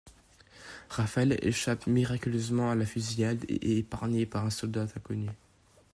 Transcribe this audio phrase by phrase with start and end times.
[0.89, 5.29] Rafael échappe miraculeusement à la fusillade et est épargné par un soldat inconnu.